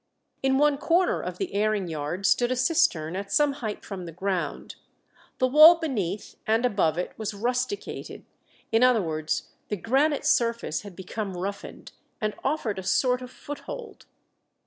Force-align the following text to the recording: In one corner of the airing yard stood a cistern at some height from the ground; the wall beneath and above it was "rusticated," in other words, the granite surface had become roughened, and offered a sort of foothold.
In 0.41 0.57
one 0.57 0.79
corner 0.79 1.21
of 1.21 1.37
the 1.37 1.53
airing 1.53 1.87
yard 1.87 2.25
stood 2.25 2.51
a 2.51 2.55
cistern 2.55 3.15
at 3.15 3.31
some 3.31 3.53
height 3.61 3.85
from 3.85 4.07
the 4.07 4.11
ground; 4.11 4.73
the 5.37 5.45
wall 5.47 5.75
beneath 5.75 6.37
and 6.47 6.65
above 6.65 6.97
it 6.97 7.13
was 7.19 7.35
"rusticated," 7.35 8.25
in 8.71 8.81
other 8.81 9.03
words, 9.03 9.49
the 9.67 9.77
granite 9.77 10.25
surface 10.25 10.81
had 10.81 10.95
become 10.95 11.37
roughened, 11.37 11.91
and 12.19 12.33
offered 12.43 12.79
a 12.79 12.83
sort 12.83 13.21
of 13.21 13.29
foothold. 13.29 14.07